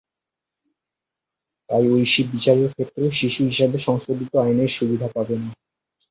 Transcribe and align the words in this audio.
তাই 1.69 1.85
ঐশী 1.93 2.21
বিচারের 2.31 2.69
ক্ষেত্রে 2.71 3.03
শিশু 3.11 3.41
হিসেবে 3.43 3.77
সংশোধিত 3.79 4.31
আইনের 4.37 4.71
সুবিধা 4.77 5.07
পাবে 5.15 5.35
না। 5.35 5.49